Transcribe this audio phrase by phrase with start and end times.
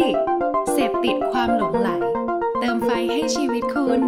[0.00, 0.16] ดิก
[0.72, 1.88] เสพติดความหลงไหล
[2.58, 4.02] เติมไฟให้ชีวิตคุณ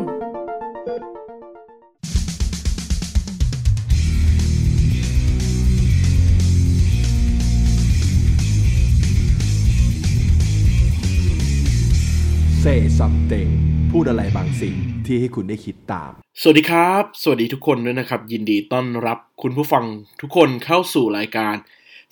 [12.63, 13.51] Say something
[13.90, 14.74] พูดอะไรบางสิ่ง
[15.06, 19.84] ที่ให้คุณได้คิดตาม สวัสดีครับ สวัสดีทุกคนด้วยนะครับ ยินดีต้อนรับคุณผู้ฟัง
[20.20, 21.55] ทุกคนเข้าสู่รายการ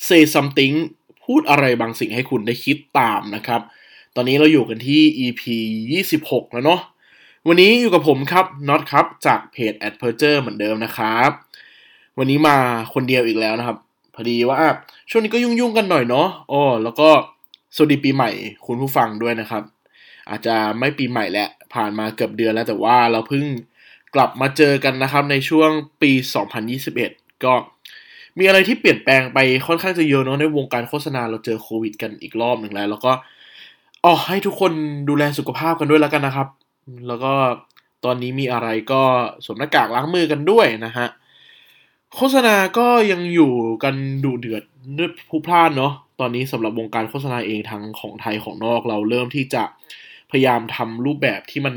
[0.07, 0.75] Say Something
[1.27, 3.61] พูดอะไรบางสิ่งให้คุณได้คิดตามนะครับ
[4.17, 5.43] ตอนนี้เราอยู่กันที่ EP
[6.03, 6.81] 26 แล้วเนาะ
[7.49, 11.31] วันนี้อยู่กับผมครับน็อตครับจากเพจ a d p e r t u r เหมือนเดิมนะครับ
[12.19, 12.57] วันนี้มา
[12.95, 13.79] คนเดียวอีกแล้วนะครับ
[14.15, 14.61] พอดีว่า
[15.11, 17.09] ช่วงนี้ก็ยุ่งๆกันหน่อยเนาะอ๋อแล้วก็
[17.75, 18.31] สวัสดีปีใหม่
[18.67, 19.63] คุณผู้ฟังด้วยนะครับ
[20.31, 23.45] อาจจะไม่ปีใหม่แล้วผ่านมาเกือบเดือนแล้วแต่ว่าเราเพิ่ง
[24.15, 25.71] กลับมาเจอกันนะครับในช่วง
[26.03, 26.13] ปี
[26.79, 27.53] 2021 ก็
[28.39, 33.13] มีอะไรที่เปลี่ยนแปลงไปค่อนข้างจะเยอะเนาะในวงการโฆษณาเราเจอโควิดกันอีกรอบหนึ่งแล้ว แล้วก็
[34.05, 34.73] อ๋อให้ทุกคน
[35.09, 36.49] ดูแลสุขภาพกันด้วยแล้วกันนะครับ
[37.07, 37.33] แล้วก็
[38.05, 39.03] ตอนนี้มีอะไรก็
[39.45, 41.07] สวมหน้ากากล้างมือกันด้วยนะฮะ
[42.15, 43.53] โฆษณาก็ยังอยู่
[43.85, 44.63] กันดูเดือด
[44.99, 49.63] ด้วยผู้พลาดเนาะตอนนี้สำหรับวงการโฆษณาเองทั้งของไทยของนอกเราเริ่มที่จะ
[50.31, 51.75] พยายามทำรูปแบบที่มัน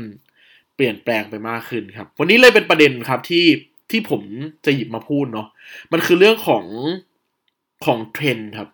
[0.74, 3.44] เปลี่ยนแปลงไปมากขึ้นครับ วันนี้เลยเป็นประเด็นครับที่
[3.92, 4.22] ที่ผม
[4.66, 5.48] จะหยิบมาพูดเนาะ
[5.92, 6.64] มันคือเรื่องของ
[7.84, 8.68] ของเทรนด์ครับ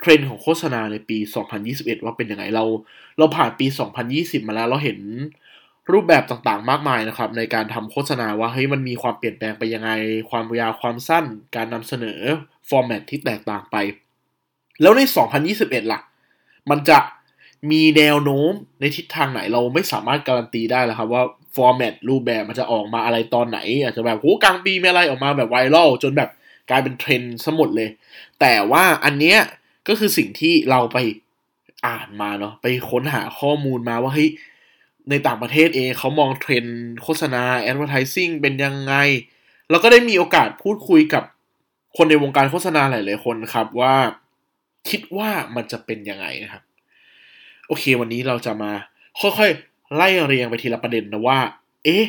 [0.00, 1.18] เทรนด์ของโฆษณาในปี
[1.60, 2.64] 2021 ว่าเป็นยังไงเรา
[3.18, 3.66] เราผ่านปี
[4.06, 4.98] 2020 มาแล้วเราเห็น
[5.92, 9.90] รูปแบบต่างๆ มากมายนะครับ ในการทำโฆษณาว่าเฮ้ยมันมีความเปลี่ยนแปลงไปยังไง
[10.30, 11.24] ความยาวความสั้น
[11.56, 12.20] การนำเสนอ
[12.68, 13.76] format ที่แตกต่างไป
[14.80, 15.00] แล้วใน
[15.46, 16.00] 2021 ล่ะ
[16.70, 16.98] มันจะ
[17.70, 21.22] มีแนวโน้มในทิศทางไหนเราไม่สามารถการันตีได้แล้วครับว่า
[21.64, 26.30] format รูปแบบมันจะออกมาอะไรตอนไหน อาจจะแบบโหกลางปีมีอะไรออกมาแบบไวรัลจนแบบ
[26.70, 27.90] กลายเป็นเทรนด์สุดเลย
[28.40, 29.38] แต่ว่าอันเนี้ย
[29.88, 30.98] ก็คือสิ่งที่เราไป
[31.86, 34.30] อ่านมาเนาะไปค้นหาข้อมูลมาว่าเฮ้ย
[35.10, 38.94] ในต่างประเทศเองเขามองเทรนด์โฆษณา advertising เป็นยังไง
[39.70, 41.24] เราก็ได้มีโอกาสพูดคุยกับ
[41.96, 43.94] คนในวงการโฆษณาหลาย ๆ คนครับว่า
[44.88, 46.62] คิดว่ามันจะเป็นยังไงนะครับ
[47.68, 48.72] โอเค วันนี้เราจะมา
[49.20, 51.38] ค่อย ๆ ไล่เรียงไปทีละประเด็นนะว่า
[51.84, 52.04] เอ๊ะ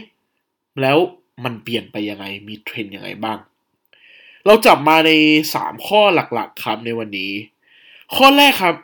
[0.82, 0.98] แล้ว
[1.44, 3.38] มันเปลี่ยนไปยังไง มีเทรนยังไงบ้าง
[4.46, 5.12] เราจับมาใน
[5.54, 6.02] สามข้อ
[6.34, 7.32] หลักๆครับในวันนี้
[8.16, 8.76] ข้อแรกครับ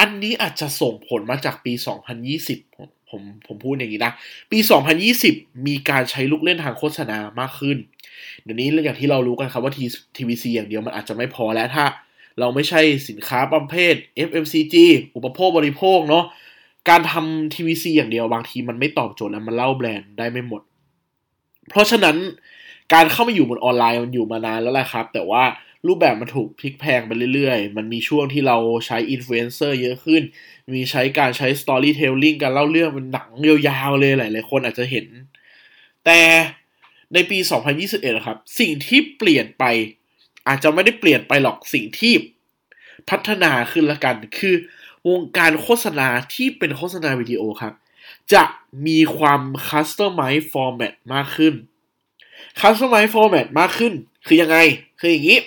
[0.00, 1.72] อันนี้อาจจะส่งผลมาจากปี
[2.24, 4.12] 2020 ผมผมผมพูดอย่างนี้นะ
[4.50, 4.58] ปี
[5.12, 7.76] 2020 มีการใช้ลูกเล่นทางโฆษณามากขึ้น
[8.42, 9.72] เดี๋ยวนี้อย่างที่เรารู้กันครับว่า
[10.16, 11.84] TVC อย่างเดียวมันอาจจะไม่พอแล้วถ้า
[12.40, 13.94] เราไม่ใช่สินค้าประเภท
[14.28, 14.74] FMCG
[15.14, 16.24] อุปโภคบริโภคเนาะ
[16.88, 20.62] การทำ TVC อย่างเดียวบางทีมันไม่ตอบโจทย์และมันเล่าแบรนด์ได้ไม่หมด
[21.70, 22.16] เพราะฉะนั้น
[22.94, 25.44] การเข้ามาอยู่บนออนไลน์มันอยู่มานานแล้วแหละครับ แต่ว่า
[25.86, 28.56] รูปแบบมันถูกพลิกแพลงไปเรื่อยๆ มันมีช่วงที่เรา
[28.86, 30.22] ใช้อินฟลูเอนเซอร์เยอะขึ้น
[30.74, 33.30] มีใช้การใช้ storytelling การเล่าเรื่องเป็นหนัง
[33.68, 35.06] ยาวๆเลยหลายๆคนอาจจะเห็น
[36.04, 36.20] แต่
[37.14, 37.38] ในปี
[37.82, 39.64] 2021ครับ สิ่งที่เปลี่ยนไป
[40.48, 42.14] อาจจะไม่ได้เปลี่ยนไปหรอกสิ่งที่
[43.10, 44.54] พัฒนาขึ้นละกัน คือ
[45.08, 47.74] วงการโฆษณาที่เป็นโฆษณาวิดีโอครับ
[48.34, 48.44] จะ
[48.86, 51.54] มีความ customize format มากขึ้น
[52.60, 53.92] customize format มากขึ้น
[54.26, 54.56] คือยังไง
[55.00, 55.38] คืออย่างนี้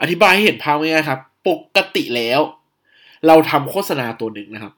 [0.00, 2.40] อธิบายให้เห็นภาพง่ายๆครับ ปกติแล้ว
[3.26, 4.72] เราทำโฆษณาตัวหนึ่งนะครับ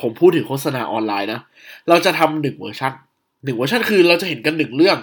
[0.00, 1.40] ผมพูดถึงโฆษณาออนไลน์นะ
[1.88, 2.92] เราจะทำหนึ่งเวอร์ชัน
[3.44, 4.98] หนึ่งเวอร์ชันคือเราจะเห็นกันหนึ่งเรื่อง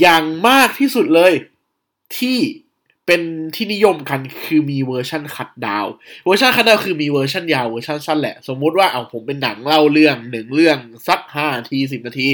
[0.00, 1.32] อย่างมากที่สุดเลย
[2.18, 2.38] ที่
[3.12, 5.86] เป็นที่นิยมกันคือมีเวอร์ชัน cut down
[6.26, 10.78] เวอร์ชัน cut down คือมีเวอร์ชันยาวเวอร์ชันสั้นแหละ สมมุติว่าเอาผมเป็นหนังเล่าเรื่องหนึ่งเรื่อง
[11.08, 12.28] สักห้านาทีสิบนาที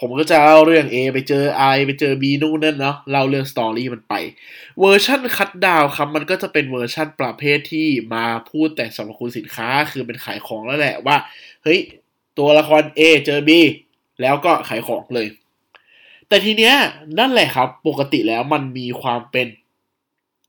[0.00, 1.44] ผมก็จะเล่าเรื่อง A ไปเจอ
[1.74, 4.14] I ไปเจอ B นู่นนั่นเนาะเล่าเรื่อง story มันไป
[4.80, 11.16] เวอร์ชัน cut down ครับมันก็จะเป็นเวอร์ชันประเภทที่มาพูดแต่สรรพคุณสินค้าคือเป็นขายของแล้วแหละว่า
[11.62, 11.78] เฮ้ย
[12.38, 13.50] ตัวละคร A เจอ B
[14.20, 15.28] แล้วก็ขายของเลย
[16.28, 16.74] แต่ทีเนี้ย
[17.18, 19.46] นั่นแหละครับปกติแล้วมันมีความเป็น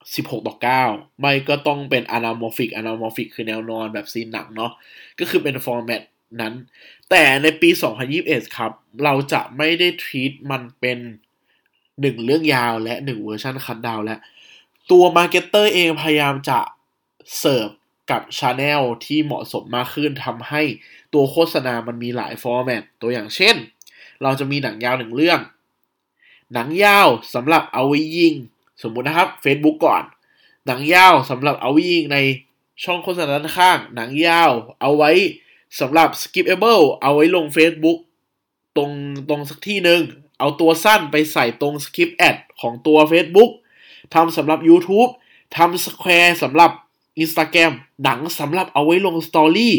[0.09, 0.55] 16 ต่อ
[0.87, 4.71] 9 ไม่ก็ต้องเป็น anamorphic anamorphic คือแนวนอนแบบ scene หนังเนาะ
[5.19, 6.01] ก็คือเป็น format
[6.41, 6.53] นั้น
[7.09, 7.69] แต่ในปี
[8.13, 8.71] 2021 ครับ
[9.03, 10.97] เราจะไม่ได้ treat มันเป็น
[12.01, 14.17] หนึ่งเรื่องยาวและหนึ่งเวอร์ชัน cut down และ
[14.91, 16.59] ตัว marketer เองพยายามจะ
[17.39, 17.69] เสิร์ฟ
[18.11, 20.61] กับ channel ที่เหมาะสมมากขึ้นทำให้
[21.13, 23.55] ตัวโฆษณามันมีหลาย format ตัวอย่างเช่น
[24.23, 25.39] เราจะมีหนังยาวหนึ่งเรื่อง
[26.53, 28.33] หนังยาวสำหรับเอาไว้ยิง
[28.81, 30.03] สมมุตินะครับ Facebook ก่อน
[30.67, 32.17] หนังยาวสำหรับเอาไว้ยิงใน
[32.83, 34.51] ช่องโฆษณาด้านข้าง หนังยาว
[34.81, 35.11] เอาไว้
[35.79, 37.99] สำหรับ skippable เอาไว้ลง Facebook
[38.75, 38.91] ตรง
[39.29, 40.01] ตรงสักที่หนึ่ง
[40.39, 43.51] เอาตัวสั้นไปใส่ตรง skip ad ของตัว Facebook
[44.13, 45.11] ทำสำหรับ YouTube
[45.57, 46.71] ทำ Square สำหรับ
[47.23, 47.71] Instagram
[48.03, 49.75] หนังสำหรับเอาไว้ลงสตอรี่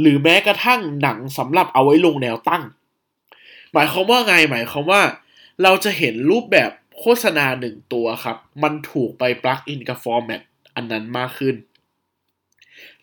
[0.00, 2.62] หรือแม้กระทั่งหนังสำหรับเอาไว้ลงแนวตั้ง
[3.72, 5.02] หมายความว่าไงหมายความว่า
[5.62, 6.70] เราจะเห็นรูปแบบ
[7.00, 10.42] โฆษณาหนึ่งตัวครับ มันถูกไปปลักอินกับฟอร์แมต
[10.74, 11.56] อันนั้นมากขึ้น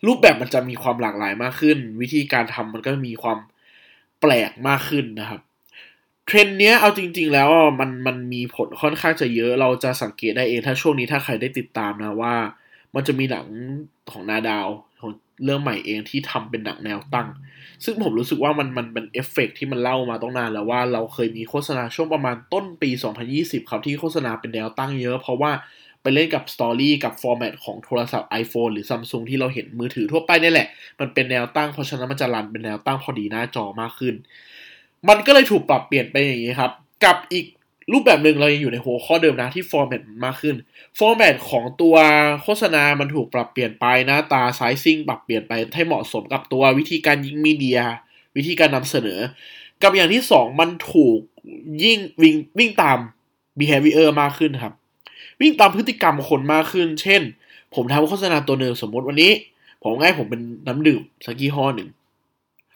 [0.06, 3.38] รูปแบบมันจะมีความหลากหลายมากขึ้น วิธีการทำมันก็มีความ
[4.20, 5.40] แปลกมากขึ้นนะครับ
[6.26, 7.48] เทรนด์เนี้ยเอาจริง ๆ แล้ว
[7.80, 12.34] มันมันมีผลค่อนข้างจะเยอะเราจะสังเกตได้เองถ้าช่วงนี้ถ้าใครได้ติดตามนะว่า
[12.94, 13.46] มันจะมีหนัง
[14.10, 14.66] ของนาดาว
[15.00, 15.12] ของ
[15.44, 17.28] เรื่องใหม่เองที่ทำเป็นหนังแนวตั้ง
[17.84, 22.90] ซึ่งผมรู้สึกว่ามันมันเป็นเอฟเฟกที่มันเล่ามาต้องนานแล้วว่าเราเคยมีโฆษณาช่วงประมาณต้นปี
[23.30, 25.52] 2020 ครับที่โฆษณาเป็นแนวตั้งเยอะ เพราะว่า
[26.02, 30.68] ไปเล่นกับ story กับ format ของโทรศัพท์ iPhone หรือ Samsung ที่เราเห็นมือถือทั่วไปนี่แหละ
[31.00, 34.14] มันเป็นแนวตั้งเพราะฉะนั้นมันจะรันเป็นแนวตั้งพอดีหน้าจอมากขึ้น
[35.08, 36.72] มันก็เลยถูกปรับเปลี่ยนไปอย่างนี้ครับ
[37.04, 37.46] กับอีก
[37.92, 40.56] รูปแบบหนึ่งเรายังอยู่ในหัวข้อเดิมนะที่ฟอร์แมตมากขึ้น
[40.98, 41.96] ฟอร์แมตของตัว
[42.42, 47.80] โฆษณามันถูกปรับเปลี่ยนไปหน้าตาไซซิ่งปรับเปลี่ยนไปให้เหมาะสมกับตัววิธีการยิงมีเดีย
[48.36, 49.20] วิธีการนำเสนอ
[49.82, 51.18] กับอย่างที่สองมันถูก
[51.82, 52.98] ยิ่งวิ่งวิ่งตาม
[53.58, 54.74] behavior มากขึ้นครับ
[55.40, 57.22] วิ่งตามพฤติกรรมคนมากขึ้น เช่น
[57.74, 59.32] ผมทำโฆษณาตัวหนึ่งสมมติวันนี้
[59.82, 61.88] ผมง่ายผมเป็นน้ำดื่มสักยี่ห้อหนึ่ง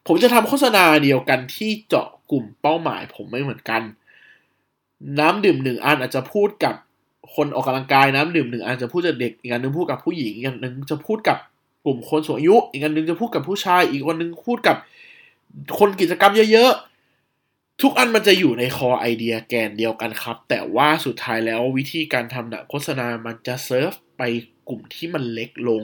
[0.06, 3.82] ผมจะทำโฆษณาเดียวกันที่เจาะกลุ่มเป้าหมาย ผมไม่เหมือนกัน
[5.19, 6.75] น้ำดื่มหนึ่งอันอาจจะพูดกับ
[7.34, 11.38] คนออกกำลังกายน้ำดื่มหนึ่งอันจะพูดกับเด็กอีกอันหนึงพูดกับผู้หญิงอีกอันหนึงจะพูดกับ
[11.84, 14.76] กลุ่มคนสูงอายุ อีกอันหนึงจะพูดกับผู้ชาย อีกวันหนึงพูดกับ
[15.78, 24.22] คนกิจกรรมเยอะๆ ทุกอันมันจะอยู่ในคอไอเดียแกนเดียวกันครับ แต่ว่าสุดท้ายแล้ววิธีการทำหนังโฆษณามันจะเซิร์ฟไป
[24.69, 25.82] กลุ่มที่มันเล็กลง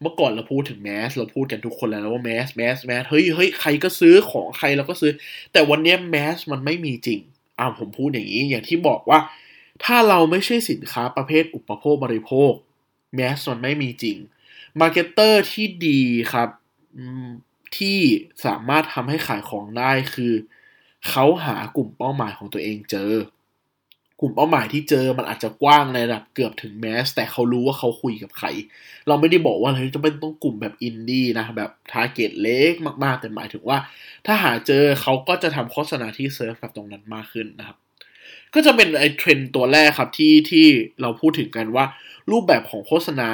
[0.00, 5.12] เมื่อก่อนเราพูดถึง mass เราพูดกันทุกคนแล้วว่า mass mass mass เฮ้ยเฮ้ยใครก็ซื้อของใครเราก็ซื้อ
[5.52, 7.20] แต่วันนี้ mass มันไม่มีจริง
[7.58, 9.18] อ่าผมพูดอย่างนี้ อย่างที่บอกว่า
[9.84, 12.52] ถ้าเราไม่ใช่สินค้าประเภทอุปโภคบริโภค
[13.14, 14.18] mass มันไม่มีจริง
[14.80, 16.00] marketer ที่ดี
[16.32, 16.48] ครับ
[17.76, 17.98] ที่
[18.46, 20.32] สามารถทำให้ขายของได้คือ
[21.08, 23.12] เขาหากลุ่มเป้าหมายของตัวเองเจอ
[24.20, 28.46] กลุ่มเป้าหมายที่เจอมันอาจจะกว้างในระดับเกือบถึง mass แต่เขารู้ว่าเขาคุยกับใคร
[29.08, 32.72] เราไม่ได้บอกว่าเฮ้ยจะเป็นต้องกลุ่มแบบอินดี้นะ แบบ target เล็ก
[33.04, 33.78] มากๆ แต่หมายถึงว่า
[34.26, 37.76] ถ้าหาเจอเขาก็จะทำโฆษณาที่เซิร์ฟกับตรงนั้นมากขึ้นนะครับ
[38.54, 40.66] ก็จะเป็นไอ้เทรนด์ตัวแรกครับที่ที่
[41.00, 41.84] เราพูดถึงกันว่า
[42.30, 43.30] รูปแบบของโฆษณา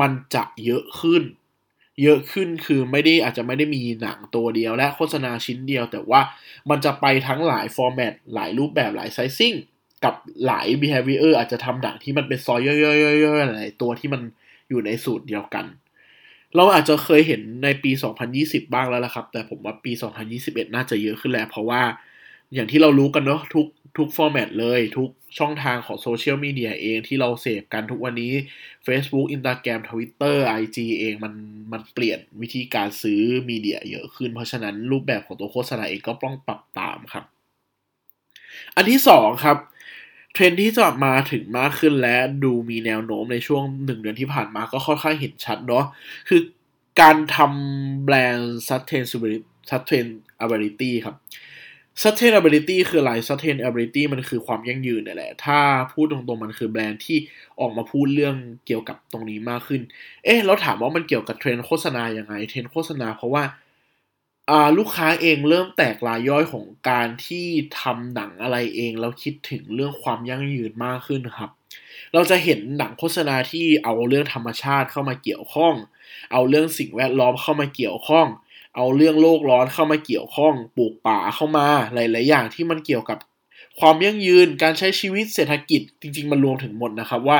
[0.00, 1.22] มันจะเยอะขึ้น
[2.02, 6.20] เยอะขึ้นคือไม่ได้อาจจะไม่ได้มีหนังตัวเดียวและโฆษณาชิ้นเดียว แต่ว่า
[6.70, 9.54] มันจะไปทั้งหลาย format หลายรูปแบบหลาย sizing
[10.04, 10.14] กับ
[10.46, 14.22] หลาย behavior อาจจะทำหนังที่มันเป็นซอยย่อยๆๆหลายตัวที่มัน
[14.68, 15.64] อยู่ในสูตรเดียวกัน
[16.56, 17.90] เราอาจจะเคยเห็นในปี
[18.32, 19.92] 2020 บ้างแล้วละครับ แต่ผมว่าปี
[20.34, 21.82] 2021 น่าจะเยอะขึ้นแล้ว เพราะว่า
[22.54, 23.66] อย่างที่เรารู้กันเนาะทุก
[23.98, 28.32] ทุก format เลยทุกช่องทางของโซเชียลมีเดียเองที่เราเสพกันทุกวันนี้
[28.86, 31.34] Facebook Instagram Twitter IG เองมัน
[31.72, 37.24] มันเปลี่ยนวิธีการซื้อมีเดียเยอะขึ้น เพราะฉะนั้นรูปแบบของตัวโฆษณาเองก็ต้องปรับตามครับ
[38.76, 39.56] อันที่สองครับ
[40.34, 45.84] เทรนที่จะมาถึงมากขึ้นและดูมีแนวโน้มในช่วงหนึ่งเดือนที่ผ่านมาก็ค่อนข้างเห็นชัดเนาะ
[46.28, 46.40] คือ
[47.00, 49.40] การทำแบรนด์ sustainability
[49.70, 51.16] sustainability ครับ
[52.02, 55.58] sustainability คืออะไร sustainability มันคือความยั่งยืนนี่แหละ ถ้า
[55.92, 57.18] พูดตรงๆ มันคือแบรนด์ที่
[57.60, 58.36] ออกมาพูดเรื่อง
[58.66, 59.80] เกี่ยวกับตรงนี้มากขึ้น
[60.24, 63.42] เอ๊ะเราถามว่ามันเกี่ยวกับเทรนโฆษณายังไง เทรนโฆษณาเพราะว่า
[64.78, 67.46] ลูกค้าเองเริ่มแตกรายย่อยของการที่
[67.80, 71.50] ทำหนังอะไรเองแล้วคิดถึงเรื่องความยั่งยืนมากขึ้นครับ
[72.14, 75.74] เราจะเห็นหนังโฆษณาที่เอาเรื่องธรรมชาติเข้ามาเกี่ยวข้อง
[76.32, 78.26] เอาเรื่องสิ่งแวดล้อมเข้ามาเกี่ยวข้อง
[78.76, 83.18] เอาเรื่องโลกร้อนเข้ามาเกี่ยวข้อง ปลูกป่าเข้ามาหลาย ๆ อย่างที่มันเกี่ยวกับ
[83.80, 87.38] ความยั่งยืนการใช้ชีวิตเศรษฐกิจจริง ๆ มันรวมถึงหมดนะครับว่า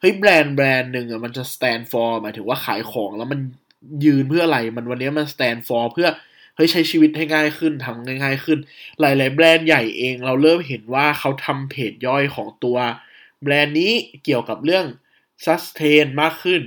[0.00, 3.40] เฮ้ยแบรนด์แบรนด์หนึ่งอะมันจะ stand for หมายถึงว่าขายของแล้วมัน
[4.04, 6.08] ยืนเพื่ออะไรมันวันนี้มัน stand for เพื่อ
[6.54, 8.58] เฮ้ยใช้ชีวิตให้ง่ายขึ้นทำง่ายๆขึ้น
[9.00, 12.78] หลาย ๆ แบรนด์ใหญ่เองเราเริ่มเห็นว่าเขาทำเพจย่อยของตัว
[13.42, 13.92] แบรนด์นี้
[14.24, 14.86] เกี่ยวกับเรื่อง
[15.44, 16.60] sustain มากขึ้น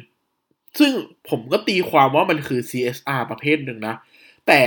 [0.79, 0.91] ซึ่ง
[1.29, 3.95] ผมก็ตีความว่ามันคือ CSR ประเภทหนึ่งนะ
[4.47, 4.61] แต่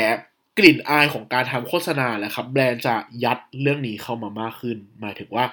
[0.58, 5.44] กลิ่นอายของการทำโฆษณาแหละครับ แบรนด์จะยัดเรื่องนี้เข้ามามากขึ้น หมายถึงว่า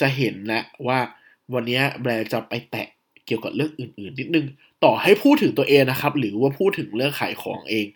[0.00, 0.98] จะเห็นแล้วว่า
[1.54, 2.88] วันนี้แบรนด์จะไปแตะ
[3.26, 4.46] เกี่ยวกับเรื่องอื่นๆ นิดนึง
[4.84, 7.86] ต่อให้พูดถึงตัวเองนะครับ หรือว่าพูดถึงเรื่องขายของเอง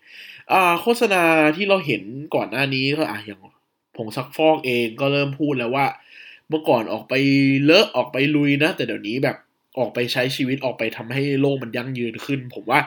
[0.52, 1.22] อ่าโฆษณา
[1.56, 2.02] ที่เราเห็น
[2.34, 3.40] ก่อนหน้านี้ก็อะอย่าง
[3.96, 5.86] ผงซักฟอกเองก็เริ่มพูดแล้วว่า
[6.48, 7.14] เมื่อก่อนออกไป
[7.64, 9.36] เลอะออกไปลุยนะ แต่เดี๋ยวนี้แบบ
[9.78, 12.80] ออกไปใช้ชีวิตออกไปทำให้โลกมันยั่งยืนขึ้น ผมว่า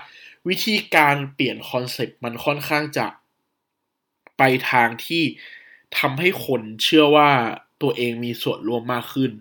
[0.48, 3.08] วิธีการเปลี่ยนคอนเซ็ปต์มันค่อนข้างจะ
[4.38, 5.24] ไปทางที่
[6.00, 7.30] ทำให้คนเชื่อว่า
[7.82, 9.32] ตัวเองมีส่วนร่วมมากขึ้น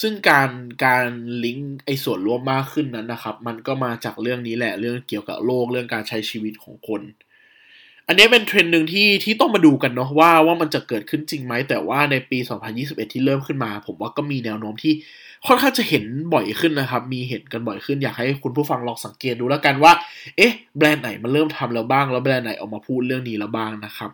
[0.00, 0.50] ซึ่งการ
[0.84, 1.06] การ
[1.44, 7.02] ลิงก์ไอ้ส่วนร่วมมากขึ้นนั้นนะครับ มันก็มาจากเรื่องนี้แหละเรื่องเกี่ยวกับโลกเรื่องการใช้ชีวิตของคน
[8.08, 12.38] อันนี้เป็นเทรนด์หนึ่งที่ที่ต้องมาดูกันเนาะว่าว่ามันจะเกิดขึ้นจริงไหม แต่ว่าในปี
[12.76, 14.94] 2021 ที่เริ่มขึ้นมา ผมว่าก็มีแนวโน้มที่
[15.46, 19.92] ค่อนข้างจะเห็นบ่อยขึ้นนะครับ มีเห็นกันบ่อยขึ้นอยากให้คุณผู้ฟังลองสังเกตดูแล้วกันว่า
[20.36, 24.10] เอ๊ะ แบรนด์ไหนมันเริ่มทำแล้วบ้าง แล้วแบรนด์ไหนออกมาพูดเรื่องนี้แล้วบ้างนะครับ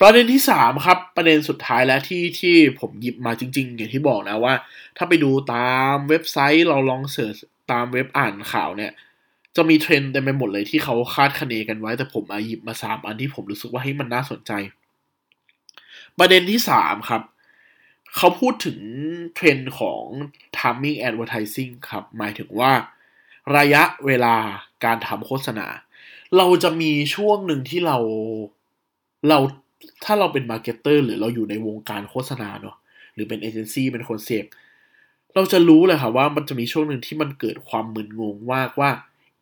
[0.00, 4.54] ประเด็นที่สามครับ ประเด็นสุดท้ายแล้วที่ที่ผมหยิบมาจริง ๆ อย่างที่บอกนะว่า
[4.96, 7.36] ถ้าไปดูตามเว็บไซต์เราลองเสิร์ช
[7.70, 8.92] ตามเว็บอ่านข่าวเนี่ย
[9.56, 14.52] จะมีเทรนด์เต็มไปหมดเลยที่เขาคาดคะเนกันไว้ แต่ผมอาหยิบมาสามอันที่ผมรู้สึกว่าให้มันน่าสนใจ
[16.18, 17.22] ประเด็นที่สามครับ
[18.16, 18.78] เขาพูดถึง
[19.34, 20.04] เทรนด์ของ
[20.56, 22.72] timing advertising ครับ หมายถึงว่า
[23.56, 24.36] ระยะเวลา
[24.84, 25.66] การทำโฆษณา
[26.36, 27.98] เราจะมีช่วงหนึ่งที่เรา
[29.28, 29.38] เรา
[30.04, 32.76] ถ้าเราเป็น marketer หรือเราอยู่ในวงการโฆษณาเนาะ
[33.14, 34.44] หรือเป็นเอเจนซี่เป็นคนเสพ
[35.34, 38.90] เราจะรู้เลยครับว่ามันจะมีช่วงหนึ่งที่มันเกิดความมึนงงมากว่า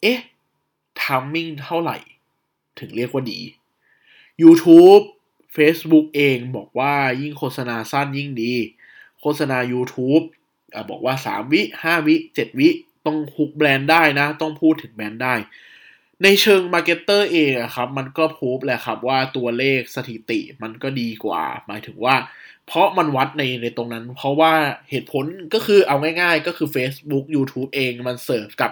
[0.03, 0.21] เอ๊ะ
[1.01, 1.97] timing เท่าไหร่
[2.79, 3.41] ถึงเรียกว่าดี
[4.43, 5.05] YouTube
[5.57, 8.55] Facebook เองบอกว่ายิ่งโฆษณาสั้นยิ่งดี
[9.21, 10.25] โฆษณา YouTube
[10.75, 12.69] อะบอกว่า 3 วิ 5 วิ 7 วิ
[13.07, 15.35] ต้อง hook แบรนด์ได้นะ ต้องพูดถึงแบรนด์ได้
[16.23, 22.15] ในเชิง marketer เองอะครับ มันก็พูบแหละครับว่าตัวเลขสถิติมันก็ดีกว่า หมายถึงว่า
[22.67, 24.53] เพราะมันวัดในในตรงนั้น เพราะว่า
[24.91, 25.25] เหตุผล
[25.55, 28.71] ก็คือเอาง่ายๆ ก็คือ Facebook YouTube เองมันเสิร์ฟกับ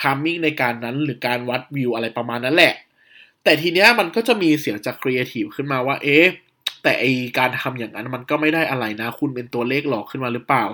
[0.00, 2.74] timing ในการนั้นหรือการวัดวิวอะไรประมาณนั้นแหละ
[3.44, 6.26] แต่ทีเนี้ยมันก็จะมีเสียงจากครีเอทีฟขึ้นมาว่า เอ๊ะ
[6.82, 7.04] แต่ไอ้
[7.38, 10.64] การทำอย่างนั้นมันก็ไม่ได้อะไรนะ คุณเป็นตัวเลขหลอกขึ้นมาหรือเปล่า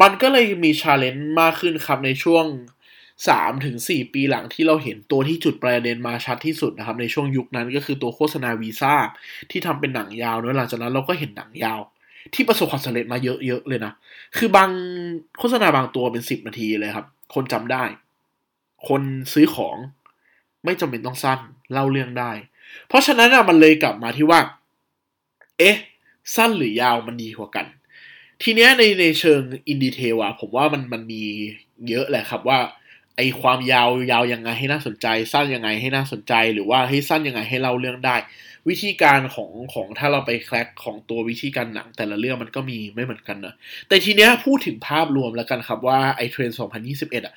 [0.00, 2.44] มันก็เลยมี challenge มากขึ้นครับในช่วง
[3.28, 8.94] สามถึงสี่ปีหลังที่เราเห็นตัวที่จุดประเด็นมาชัดที่สุดนะครับ ในช่วงยุคนั้นก็คือตัวโฆษณาวีซ่า
[9.50, 11.80] ที่ทำเป็นหนังยาวเนอะหลังจากนั้นเราก็เห็นหนังยาว
[12.34, 13.92] ที่ประสบความสำเร็จมาเยอะๆเลยนะ
[14.36, 14.70] คือบาง
[15.38, 17.84] โฆษณาบางตัวเป็นสิบนาทีเลยครับ คนจำได้
[18.88, 19.76] คนซื้อของ
[20.64, 21.38] ไม่จำเป็นต้องสั้น
[21.72, 22.32] เล่าเรื่องได้
[22.88, 24.40] เพราะฉะนั้นอะมันเลยกลับมาที่ว่า
[25.58, 25.76] เอ๊ะ
[26.36, 27.66] สั้นหรือยาวมันดีกว่ากัน
[28.42, 31.22] ทีเนี้ยในในเชิงอินดีเทลอะผมว่ามันมันมี
[31.88, 32.58] เยอะแหละครับว่า
[33.18, 38.16] ไอความยาวยาวยังไงให้น่าสนใจ สั้นยังไงให้น่าสนใจ หรือว่าให้สั้นยังไงให้เล่าเรื่องได้
[38.68, 43.54] วิธีการของของถ้าเราไปแคลกของตัววิธีการหนังแต่ละเรื่องมันก็มีไม่เหมือนกันนะ
[43.88, 46.50] แต่ทีเนี้ยพูดถึงภาพรวมแล้วกันครับว่าไอ้เทรนด์
[46.88, 47.34] 2021อะ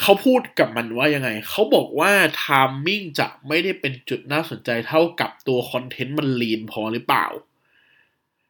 [0.00, 7.26] เขาพูดกับมันว่ายังไง เขาบอกว่า timing จะไม่ได้เป็นจุดน่าสนใจเท่ากับตัว content มัน lean พอหรือเปล่า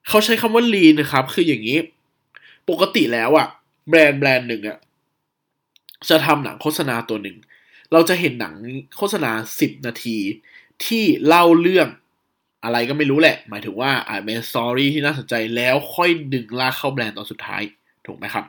[0.08, 1.78] เขาใช้คำว่า lean นะครับ คืออย่างนี้
[2.70, 3.48] ปกติแล้วอะ
[3.88, 4.78] แบรนด์แบรนด์หนึ่งอะ
[6.10, 7.36] จะทำหนังโฆษณาตัวหนึ่ง
[7.92, 8.54] เราจะเห็นหนัง
[8.96, 9.30] โฆษณา
[9.60, 10.18] สิบนาที
[10.84, 11.88] ที่เล่าเรื่อง
[12.64, 17.62] อะไรก็ไม่รู้แหละ หมายถึงว่าอาจเป็น story ที่น่าสนใจแล้วค่อยดึงลากเข้าแบรนด์ตอนสุดท้าย
[18.06, 18.44] ถูกไหมครับ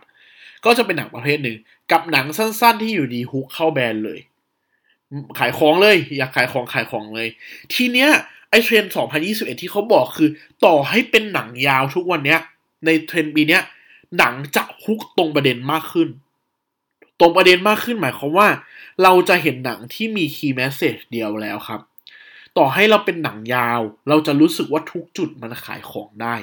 [0.65, 1.57] ก็จะเป็นหนังประเภทหนึ่ง
[1.91, 4.19] กับหนังสั้น ๆ ที่อยู่ดี hook เข้าแบรนด์เลย
[5.39, 7.27] ขายของเลย อยากขายของขายของเลย
[7.74, 8.09] ทีเนี้ย
[8.50, 8.93] ไอ้เทรนด์
[9.25, 10.29] 2021 ที่เขาบอกคือ
[10.65, 12.39] ต่อให้เป็นหนังยาวทุกวันเนี้ย
[12.85, 13.62] ในเทรนด์ปีเนี้ย
[14.17, 16.07] หนังจะ hook ตรงประเด็นมากขึ้น
[17.19, 18.48] ตรงประเด็นมากขึ้นหมายความว่า
[19.03, 21.81] เราจะเห็นหนังที่มี key message เดียวแล้วครับ
[22.57, 26.36] ต่อให้เราเป็นหนังยาว เราจะรู้สึกว่าทุกจุดมันขายของได้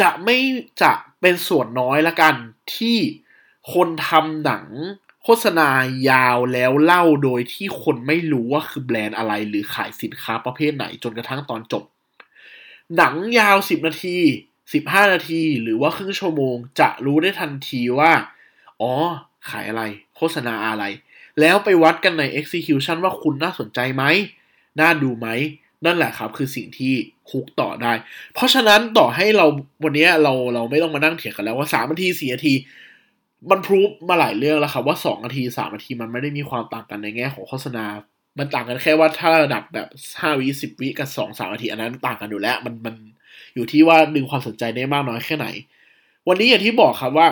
[0.00, 0.36] จะไม่
[0.82, 2.34] จะเป็นส่วนน้อยละกัน
[2.76, 2.98] ที่
[3.74, 4.66] คนทำหนัง
[5.22, 5.68] โฆษณา
[6.10, 11.84] ยาวแล้วเล่าโดยที่คนไม่รู้ว่าคือแบรนด์อะไรหรือขายสินค้าประเภทไหนจนกระทั่งตอนจบ
[12.96, 14.18] หนังยาวสิบนาที
[14.72, 18.12] สิบห้านาที หรือว่าครึ่งชั่วโมง จะรู้ได้ทันทีว่า
[18.80, 18.92] อ๋อ
[19.50, 19.82] ขายอะไร
[20.16, 20.84] โฆษณาอะไร
[21.40, 24.04] แล้วไปวัดกันใน execution ว่าคุณน่าสนใจไหม
[24.80, 25.28] น่าดูไหม
[25.86, 26.92] นั่นแหละครับ คือสิ่งที่
[27.30, 27.92] คุกต่อได้
[28.34, 29.46] เพราะฉะนั้นต่อให้เรา
[29.84, 32.54] วันนี้เราเราไม่ต้องมานั่งเถียงกันแล้วว่าสามนาทีสี่นาที
[33.50, 37.84] มันพรูฟมาหลายเรื่องแล้วครับว่าสองนาทีสามนาทีมันไม่ได้มีความต่างกันในแง่ของโฆษณา
[38.38, 39.88] มันต่างกันแค่ว่าถ้าระดับแบบ
[40.20, 42.94] ห้าวิสิบวิกับสองสามนาทีอันนั้นต่างกันอยู่แล้ว มันมัน
[43.54, 45.46] อยู่ที่ว่าดึงความสนใจได้มากน้อยแค่ไหน
[46.28, 47.26] วันนี้อย่างที่บอกครับว่า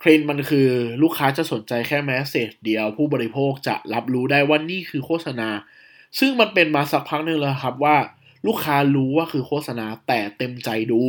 [0.00, 0.68] เทรนด์มันคือ
[1.02, 5.48] ลูกค้าจะสนใจแค่ message เดียว ผู้บริโภคจะรับรู้ได้ว่านี่คือโฆษณา
[6.18, 7.96] ซึ่งมันเป็นมาสักพักหนึ่งแล้วครับว่า
[8.46, 11.02] ลูกค้ารู้ว่าคือโฆษณาแต่เต็มใจดู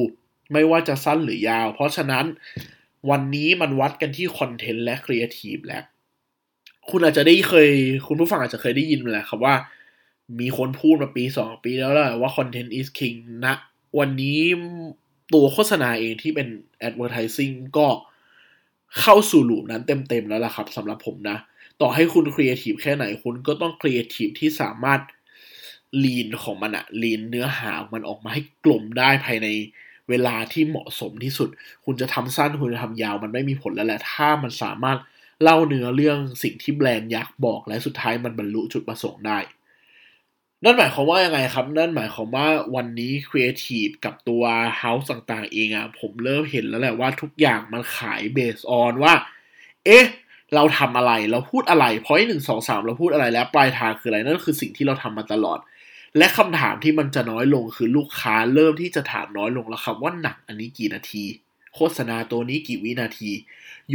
[0.52, 2.26] ไม่ว่าจะสั้นหรือยาว เพราะฉะนั้น
[3.10, 5.84] วันนี้มันวัดกันที่ content และครีเอทีฟแล้ว
[6.90, 7.70] คุณอาจจะได้เคย
[8.08, 9.56] คุณผู้ฟังอาจจะเคยได้ยินแหละครับว่า
[10.40, 13.56] มีคนพูดมาปีสองปีแล้วแหละว่า content is king นะ
[14.00, 14.40] วันนี้
[15.34, 16.48] ตัวโฆษณาเองที่เป็น
[16.88, 17.88] advertising ก็
[19.00, 21.38] เข้าสู่ loop นั้นเต็มๆแล้วล่ะครับสำหรับผมนะ
[21.82, 25.02] ต่อให้คุณครีเอทีฟแค่ไหนคุณก็ต้องครีเอทีฟที่สามารถ
[26.04, 29.48] lean ของมันอะ lean เนื้อหามันออกมาให้กลมได้ภายใน
[30.10, 31.50] เวลาที่เหมาะสมที่สุด
[31.86, 34.98] คุณจะทำสั้นคุณจะทำยาวมันไม่มีผลแล้วแหละ ถ้ามันสามารถ
[35.44, 39.40] เล่าเนื้อเรื่องสิ่งที่แบรนด์อยากบอกและสุดท้ายมันบรรลุจุดประสงค์ได้
[40.64, 44.44] นั่นหมายความว่ายังไงครับ นั่นหมายความว่าวันนี้ครีเอทีฟกับตัว
[44.80, 49.14] house ต่างๆ เองอะผมเริ่มเห็นแล้วแหละว่าทุกอย่างมันขาย based on ว่า
[49.86, 50.06] เอ๊ะ
[50.56, 55.60] เราทำอะไรเราพูดอะไรพอยหนึ่งสองสามเราพูดอะไรแล้วปลายทางคืออะไร นั่นคือสิ่งที่เราทำมาตลอด
[56.18, 61.24] และคำถามที่มันจะน้อยลงคือลูกค้าเริ่มที่จะถามน้อยลงแล้วครับว่าหนังอันนี้กี่นาที
[61.76, 63.32] โฆษณาตัวนี้กี่วินาที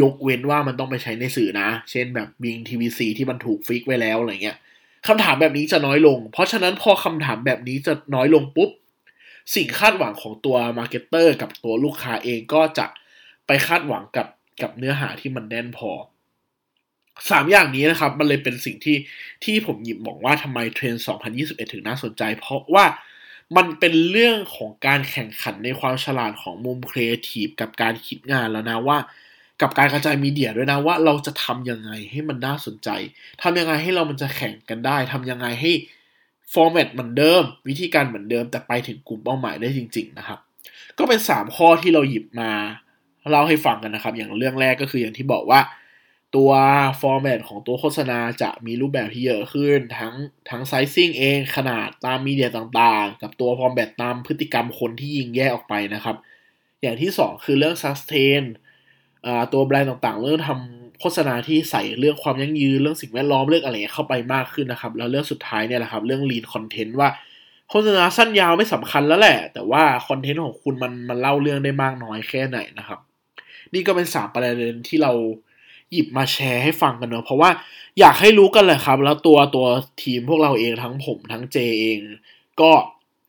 [0.00, 4.56] ยกเว้นว่ามันต้องไปใช้ในสื่อนะ เช่นแบบ being TVC ที่มันถูก fix ไว้แล้วอะไรเงี้ย
[5.06, 8.70] คำถามแบบนี้จะน้อยลง เพราะฉะนั้นพอคำถามแบบนี้จะน้อยลงปุ๊บ
[9.54, 12.86] สิ่งคาดหวังของตัว marketer กับตัวลูกค้าเองก็จะ
[13.46, 14.26] ไปคาดหวังกับ
[14.62, 15.90] กับเนื้อหาที่มันแน่นพอ
[17.30, 18.96] สามอย่างนี้นะครับ มันเลยเป็นสิ่งที่
[19.44, 21.04] ที่ผมหยิบบอกว่าทำไมเทรนด์
[21.36, 22.84] 2021 ถึงน่าสนใจ เพราะว่า
[23.56, 28.98] มันเป็นเรื่องของการแข่งขันในความฉลาดของมุมครีเอทีฟกับการคิดงานแล้วนะว่า
[29.62, 32.88] กับการกระจาย media ด้วยนะว่าเราจะทำยังไงให้มันน่าสนใจ
[33.42, 35.72] ทำยังไงให้เรามันจะแข่งกันได้ทำยังไงให้
[36.52, 40.38] format เหมือนเดิม วิธีการเหมือนเดิม แต่ไปถึงกลุ่มเป้าหมายได้จริง ๆ นะครับ
[40.98, 42.50] ก็เป็น 3 ข้อที่เราหยิบมา
[43.30, 45.60] เล่าให้ฟังกันนะครับ อย่างเรื่องแรกก็คืออย่างที่บอกว่า
[46.36, 46.50] ตัว
[47.00, 50.14] format ของตัวโฆษณาจะมีรูปแบบที่เยอะขึ้น ทั้ง
[50.50, 56.16] ทั้ง sizing เองขนาดตาม media ต่างๆ กับตัว format ตามพฤติกรรมคนที่ยิงแยกออกไปนะครับ
[56.82, 58.44] อย่างที่ 2 คือเรื่อง sustain
[59.52, 67.08] ตัวแบรนด์ต่างๆ เริ่มทำโฆษณาที่ใส่เรื่องความยั่งยืนเรื่องสิ่งแวดล้อมเรื่องอะไรเข้าไปมากขึ้นนะครับ แล้วเรื่องสุดท้ายเนี่ยแหละครับเรื่อง lean content ว่า
[67.70, 72.98] โฆษณาสั้นยาวไม่สำคัญแล้วแหละ แต่ว่าคอนเทนต์ของคุณมันมันเล่าเรื่องได้มากน้อยแค่ไหนนะครับ
[73.74, 75.12] นี่ก็เป็นสามประเด็นที่เรา
[75.92, 77.50] หยิบมาแชร์ให้ฟังกันเนอะเพราะว่า
[78.00, 79.66] อยากให้รู้กันเลยครับ แล้วตัวตัว
[80.02, 81.98] ทีมพวกเราเองทั้งผมทั้งเจเอง
[82.60, 82.70] ก็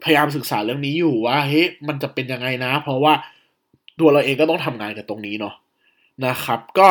[0.04, 3.13] พยายามศึกษาเรื่องนี้อยู่ว่าเฮ้ยมันจะเป็นยังไงนะ เพราะว่า
[4.00, 5.56] ตัวเราเองก็ต้องทำงานกับตรงนี้เนาะ
[6.26, 6.88] นะครับ ก็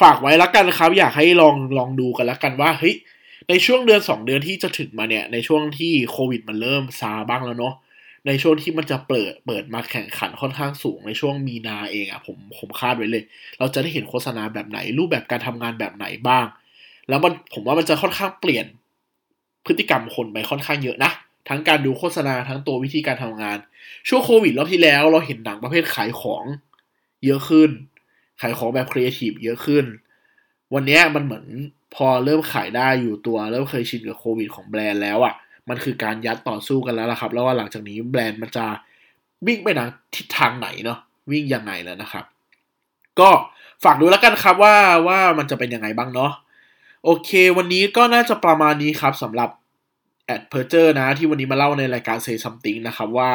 [0.00, 2.94] ฝากไว้ล้วกันครับ อยากให้ลองลองดูกันล้วกันว่าเฮ้ย
[3.48, 7.74] ในช่วงเดือนสองเดือนที่จะถึงมาเนี่ยในช่วงที่โควิดมันเริ่มซาบ้างแล้วเนาะ
[8.26, 13.24] ในช่วงที่มันจะเปิดเปิดมาแข่งขันค่อนข้างสูงในช่วงมีนาเองอะ่ะผมผมคาดไว้เลย
[13.58, 16.46] เราจะได้เห็นโฆษณาแบบไหน รูปแบบการทำงานแบบไหนบ้าง
[17.08, 18.66] แล้วมันผมว่ามันจะค่อนข้างเปลี่ยน
[19.66, 21.10] พฤติกรรมคนไปค่อนข้างเยอะนะ
[21.48, 23.58] ทั้งการดูโฆษณาทั้งตัววิธีการทำงาน
[24.08, 26.44] ช่วงโควิดรอบที่แล้ว เราเห็นหนังประเภทขายของ
[27.24, 27.70] เยอะขึ้น
[28.40, 29.84] ขายของแบบครีเอทีฟเยอะขึ้น
[30.74, 31.44] วันนี้มันเหมือน
[31.94, 35.34] พอเริ่มขายได้อยู่ตัวเริ่มเคยชินกับโควิดของแบรนด์แล้วอะ่ะ
[35.68, 38.66] มันคือการยัดต่อสู้กันแล้วล่ะครับ แล้วว่าหลังจากนี้แบรนด์มันจะ
[39.46, 40.98] วิ่งไปทางทิศทางไหนเนาะ
[41.30, 42.24] วิ่งยังไงแล้วนะครับ
[43.20, 43.30] ก็
[43.84, 44.74] ฝากดูแล้วกันครับว่า
[45.06, 46.32] ว่ามันจะเป็นยังไงบ้างเนาะ
[47.04, 49.50] โอเค วันนี้ก็น่าจะประมาณนี้ครับสำหรับ
[50.26, 53.30] แอดเพอร์เจอร์นะ ที่วันนี้มาเล่าในรายการ Say Something นะครับว่า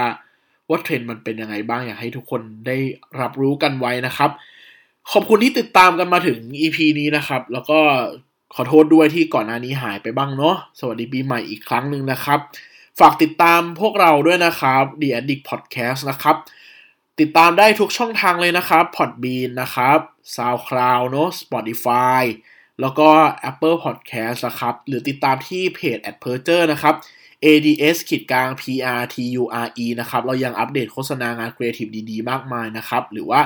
[0.70, 2.78] ว่าเทรนด์มันเป็นยังไงบ้างอยากให้ทุกคนได้
[3.22, 4.32] รับรู้กันไว้นะครับ
[5.12, 7.80] ขอบคุณที่ติดตามกันมาถึง EP นี้นะครับ แล้วก็
[8.56, 12.40] ขอโทษด้วยที่ก่อนหน้านี้หายไปบ้างเนาะสวัสดีปีใหม่อีกครั้งหนึ่งนะครับ
[13.00, 16.36] ฝากติดตามพวกเราด้วยนะครับ The Addict Podcast นะครับ
[17.20, 20.00] ติดตามได้ทุกช่องทางเลยนะครับ Podbean นะครับ
[20.36, 22.24] SoundCloud เนาะ Spotify
[22.82, 23.10] แล้วก็
[23.50, 26.96] Apple Podcast นะครับ หรือติดตามที่เพจ a d p e r t u r e นะครับ
[27.44, 33.42] ads ขีดกลาง prture นะครับ เรายังอัปเดตโฆษณางานครีเอทีฟดีๆ มากมายนะครับ หรือว่า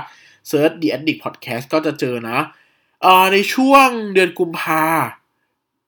[0.49, 2.39] Search The Addict Podcast ก็จะเจอนะ
[3.33, 4.83] ในช่วงเดือนกุมภา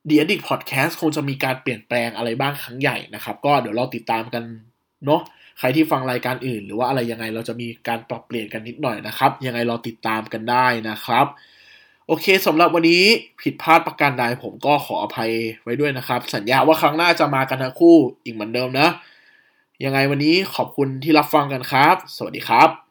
[0.07, 4.43] The Addict Podcast คงจะมีการเปลี่ยนแปลงอะไรบ้างครั้งใหญ่นะครับ ก็เดี๋ยวเราติดตามกัน
[5.05, 5.21] เนาะ
[5.59, 11.25] ใครที่ฟังรายการอื่น หรือว่าอะไรยังไงเราจะมีการปรับเปลี่ยนกันนิดหน่อยนะครับ ยังไงเราติดตามกันได้นะครับ
[12.07, 13.03] โอเคสำหรับวันนี้
[13.41, 15.31] ผิดพลาดประการใดผมก็ขออภัย
[15.63, 18.87] ไว้ด้วยนะครับ สัญญาว่าครั้งหน้าจะมากันทั้งคู่อีกเหมือนเดิมนะ
[19.83, 22.90] ยังไงวันนี้ขอบคุณที่รับฟังกันครับ สวัสดีครับ